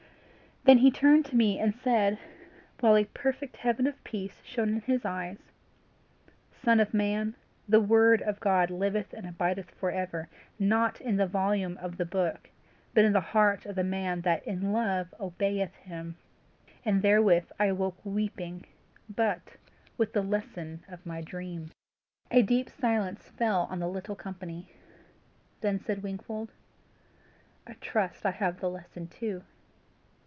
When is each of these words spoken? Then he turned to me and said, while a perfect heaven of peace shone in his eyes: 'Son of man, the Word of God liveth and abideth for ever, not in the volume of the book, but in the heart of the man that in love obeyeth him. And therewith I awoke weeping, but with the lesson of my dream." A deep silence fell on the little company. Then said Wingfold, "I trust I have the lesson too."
Then 0.63 0.77
he 0.77 0.91
turned 0.91 1.25
to 1.25 1.35
me 1.35 1.57
and 1.57 1.73
said, 1.73 2.19
while 2.81 2.95
a 2.95 3.05
perfect 3.05 3.57
heaven 3.57 3.87
of 3.87 4.01
peace 4.03 4.43
shone 4.43 4.69
in 4.75 4.81
his 4.81 5.03
eyes: 5.03 5.39
'Son 6.51 6.79
of 6.79 6.93
man, 6.93 7.33
the 7.67 7.79
Word 7.81 8.21
of 8.21 8.39
God 8.39 8.69
liveth 8.69 9.11
and 9.11 9.25
abideth 9.27 9.71
for 9.71 9.89
ever, 9.89 10.29
not 10.59 11.01
in 11.01 11.15
the 11.17 11.25
volume 11.25 11.77
of 11.79 11.97
the 11.97 12.05
book, 12.05 12.51
but 12.93 13.03
in 13.03 13.11
the 13.11 13.19
heart 13.19 13.65
of 13.65 13.75
the 13.75 13.83
man 13.83 14.21
that 14.21 14.45
in 14.45 14.71
love 14.71 15.15
obeyeth 15.19 15.73
him. 15.77 16.15
And 16.85 17.01
therewith 17.01 17.49
I 17.59 17.65
awoke 17.65 17.97
weeping, 18.05 18.65
but 19.09 19.57
with 19.97 20.13
the 20.13 20.21
lesson 20.21 20.83
of 20.87 21.07
my 21.07 21.21
dream." 21.21 21.71
A 22.29 22.43
deep 22.43 22.69
silence 22.69 23.29
fell 23.31 23.67
on 23.71 23.79
the 23.79 23.89
little 23.89 24.15
company. 24.15 24.69
Then 25.61 25.79
said 25.79 26.03
Wingfold, 26.03 26.51
"I 27.65 27.73
trust 27.81 28.27
I 28.27 28.31
have 28.31 28.59
the 28.59 28.69
lesson 28.69 29.07
too." 29.07 29.41